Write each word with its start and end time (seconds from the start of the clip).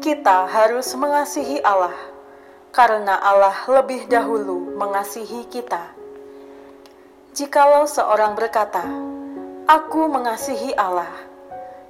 kita 0.02 0.50
harus 0.50 0.90
mengasihi 0.98 1.62
Allah 1.62 2.15
karena 2.77 3.16
Allah 3.16 3.56
lebih 3.72 4.04
dahulu 4.04 4.77
mengasihi 4.77 5.48
kita. 5.48 5.96
Jikalau 7.33 7.88
seorang 7.88 8.37
berkata, 8.37 8.84
"Aku 9.64 10.12
mengasihi 10.12 10.77
Allah," 10.77 11.09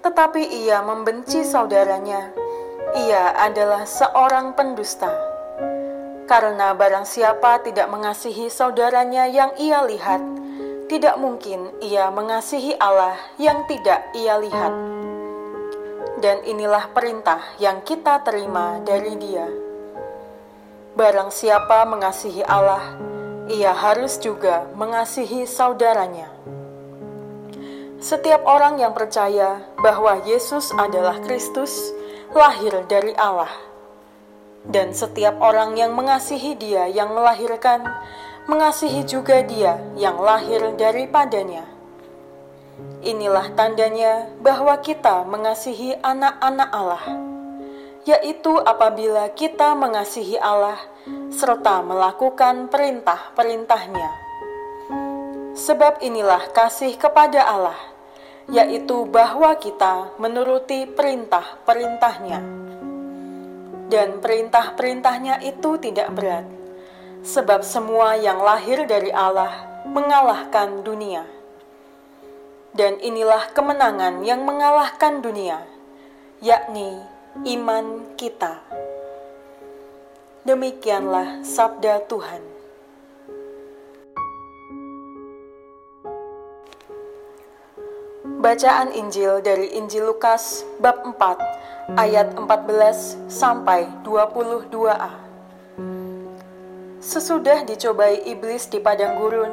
tetapi 0.07 0.47
ia 0.47 0.87
membenci 0.87 1.43
saudaranya, 1.43 2.31
ia 2.95 3.35
adalah 3.35 3.83
seorang 3.83 4.55
pendusta. 4.55 5.11
Karena 6.31 6.71
barang 6.71 7.03
siapa 7.03 7.67
tidak 7.67 7.91
mengasihi 7.91 8.47
saudaranya 8.47 9.27
yang 9.27 9.59
ia 9.59 9.83
lihat, 9.83 10.23
tidak 10.87 11.19
mungkin 11.19 11.67
ia 11.83 12.15
mengasihi 12.15 12.79
Allah 12.79 13.19
yang 13.43 13.67
tidak 13.67 14.07
ia 14.15 14.39
lihat. 14.39 14.71
Dan 16.23 16.47
inilah 16.47 16.95
perintah 16.95 17.43
yang 17.59 17.83
kita 17.83 18.23
terima 18.23 18.79
dari 18.87 19.15
Dia 19.19 19.66
Barang 20.97 21.29
siapa 21.29 21.85
mengasihi 21.85 22.41
Allah, 22.49 22.97
ia 23.53 23.77
harus 23.77 24.17
juga 24.17 24.65
mengasihi 24.73 25.45
saudaranya. 25.45 26.33
Setiap 28.01 28.41
orang 28.49 28.81
yang 28.81 28.97
percaya 28.97 29.61
bahwa 29.77 30.25
Yesus 30.25 30.73
adalah 30.73 31.21
Kristus 31.21 31.93
lahir 32.33 32.73
dari 32.89 33.13
Allah, 33.21 33.53
dan 34.65 34.97
setiap 34.97 35.37
orang 35.37 35.77
yang 35.77 35.93
mengasihi 35.93 36.57
Dia 36.57 36.89
yang 36.89 37.13
melahirkan, 37.13 37.85
mengasihi 38.49 39.05
juga 39.05 39.45
Dia 39.45 39.77
yang 40.01 40.17
lahir 40.17 40.65
daripadanya. 40.81 41.69
Inilah 43.05 43.53
tandanya 43.53 44.33
bahwa 44.41 44.81
kita 44.81 45.29
mengasihi 45.29 46.01
anak-anak 46.01 46.71
Allah 46.73 47.36
yaitu 48.07 48.55
apabila 48.63 49.35
kita 49.35 49.75
mengasihi 49.75 50.39
Allah 50.39 50.79
serta 51.35 51.83
melakukan 51.83 52.71
perintah-perintahnya. 52.71 54.11
Sebab 55.59 55.99
inilah 56.07 56.55
kasih 56.55 56.95
kepada 56.95 57.43
Allah, 57.43 57.75
yaitu 58.47 59.11
bahwa 59.11 59.59
kita 59.59 60.15
menuruti 60.23 60.87
perintah-perintahnya. 60.87 62.41
Dan 63.91 64.23
perintah-perintahnya 64.23 65.43
itu 65.43 65.75
tidak 65.83 66.15
berat, 66.15 66.47
sebab 67.27 67.67
semua 67.67 68.15
yang 68.15 68.39
lahir 68.39 68.87
dari 68.87 69.11
Allah 69.11 69.83
mengalahkan 69.83 70.87
dunia. 70.87 71.27
Dan 72.71 73.03
inilah 73.03 73.51
kemenangan 73.51 74.23
yang 74.23 74.47
mengalahkan 74.47 75.25
dunia, 75.25 75.65
yakni 76.45 77.16
iman 77.45 78.17
kita. 78.17 78.65
Demikianlah 80.47 81.45
sabda 81.45 82.07
Tuhan. 82.09 82.41
Bacaan 88.41 88.95
Injil 88.95 89.43
dari 89.43 89.75
Injil 89.75 90.07
Lukas 90.07 90.63
bab 90.79 91.03
4 91.03 91.99
ayat 91.99 92.33
14 92.39 93.27
sampai 93.27 93.91
22a. 94.07 95.13
Sesudah 97.03 97.67
dicobai 97.67 98.23
iblis 98.25 98.71
di 98.71 98.79
padang 98.79 99.19
gurun 99.19 99.53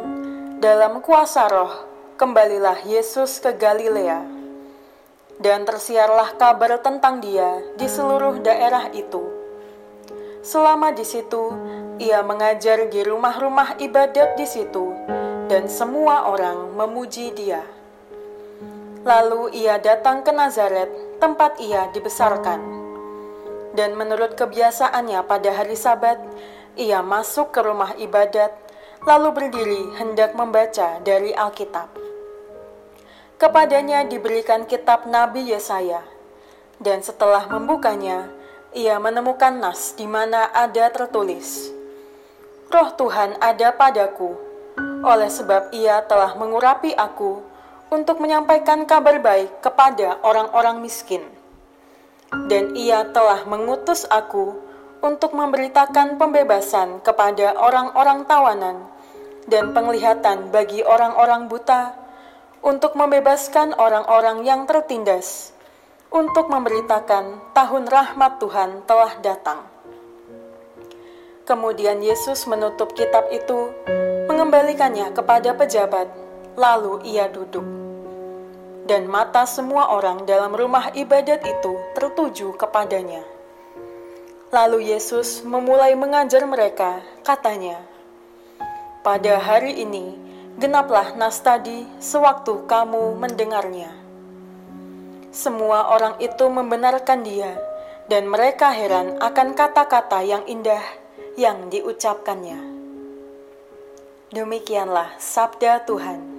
dalam 0.62 1.02
kuasa 1.02 1.50
roh, 1.50 1.74
kembalilah 2.22 2.86
Yesus 2.86 3.42
ke 3.42 3.58
Galilea 3.58 4.43
dan 5.44 5.68
tersiarlah 5.68 6.40
kabar 6.40 6.80
tentang 6.80 7.20
dia 7.20 7.60
di 7.76 7.84
seluruh 7.84 8.40
daerah 8.40 8.88
itu. 8.96 9.20
Selama 10.40 10.96
di 10.96 11.04
situ, 11.04 11.52
ia 12.00 12.24
mengajar 12.24 12.88
di 12.88 13.04
rumah-rumah 13.04 13.76
ibadat 13.76 14.40
di 14.40 14.48
situ, 14.48 14.96
dan 15.52 15.68
semua 15.68 16.32
orang 16.32 16.72
memuji 16.80 17.36
dia. 17.36 17.60
Lalu 19.04 19.52
ia 19.60 19.84
datang 19.84 20.24
ke 20.24 20.32
Nazaret, 20.32 21.20
tempat 21.20 21.60
ia 21.60 21.92
dibesarkan. 21.92 22.64
Dan 23.76 24.00
menurut 24.00 24.40
kebiasaannya 24.40 25.28
pada 25.28 25.52
hari 25.52 25.76
Sabat, 25.76 26.24
ia 26.80 27.04
masuk 27.04 27.52
ke 27.52 27.60
rumah 27.60 27.92
ibadat, 28.00 28.56
lalu 29.04 29.36
berdiri 29.36 29.84
hendak 30.00 30.32
membaca 30.40 31.04
dari 31.04 31.36
Alkitab. 31.36 32.13
Kepadanya 33.44 34.08
diberikan 34.08 34.64
kitab 34.64 35.04
Nabi 35.04 35.52
Yesaya, 35.52 36.00
dan 36.80 37.04
setelah 37.04 37.44
membukanya, 37.52 38.32
ia 38.72 38.96
menemukan 39.04 39.60
nas 39.60 39.92
di 40.00 40.08
mana 40.08 40.48
ada 40.56 40.88
tertulis, 40.88 41.68
Roh 42.72 42.96
Tuhan 42.96 43.36
ada 43.44 43.76
padaku, 43.76 44.40
oleh 45.04 45.28
sebab 45.28 45.76
ia 45.76 46.08
telah 46.08 46.40
mengurapi 46.40 46.96
aku 46.96 47.44
untuk 47.92 48.24
menyampaikan 48.24 48.88
kabar 48.88 49.20
baik 49.20 49.60
kepada 49.60 50.24
orang-orang 50.24 50.80
miskin. 50.80 51.28
Dan 52.48 52.80
ia 52.80 53.12
telah 53.12 53.44
mengutus 53.44 54.08
aku 54.08 54.56
untuk 55.04 55.36
memberitakan 55.36 56.16
pembebasan 56.16 57.04
kepada 57.04 57.60
orang-orang 57.60 58.24
tawanan 58.24 58.88
dan 59.52 59.76
penglihatan 59.76 60.48
bagi 60.48 60.80
orang-orang 60.80 61.52
buta, 61.52 62.03
untuk 62.64 62.96
membebaskan 62.96 63.76
orang-orang 63.76 64.48
yang 64.48 64.64
tertindas, 64.64 65.52
untuk 66.08 66.48
memberitakan 66.48 67.52
tahun 67.52 67.92
rahmat 67.92 68.40
Tuhan 68.40 68.88
telah 68.88 69.20
datang. 69.20 69.68
Kemudian 71.44 72.00
Yesus 72.00 72.48
menutup 72.48 72.96
kitab 72.96 73.28
itu, 73.36 73.68
mengembalikannya 74.32 75.12
kepada 75.12 75.52
pejabat, 75.52 76.08
lalu 76.56 77.04
ia 77.04 77.28
duduk. 77.28 77.68
Dan 78.88 79.12
mata 79.12 79.44
semua 79.44 79.92
orang 79.92 80.24
dalam 80.24 80.56
rumah 80.56 80.88
ibadat 80.96 81.44
itu 81.44 81.76
tertuju 82.00 82.56
kepadanya. 82.56 83.28
Lalu 84.56 84.96
Yesus 84.96 85.44
memulai 85.44 86.00
mengajar 86.00 86.48
mereka, 86.48 87.04
katanya, 87.28 87.84
"Pada 89.04 89.36
hari 89.36 89.84
ini 89.84 90.23
genaplah 90.58 91.14
nas 91.18 91.42
tadi 91.42 91.86
sewaktu 91.98 92.66
kamu 92.66 93.18
mendengarnya. 93.18 93.94
Semua 95.34 95.90
orang 95.94 96.22
itu 96.22 96.46
membenarkan 96.46 97.26
dia, 97.26 97.58
dan 98.06 98.30
mereka 98.30 98.70
heran 98.70 99.18
akan 99.18 99.58
kata-kata 99.58 100.22
yang 100.22 100.46
indah 100.46 100.84
yang 101.38 101.74
diucapkannya. 101.74 102.62
Demikianlah 104.34 105.14
sabda 105.22 105.86
Tuhan. 105.86 106.33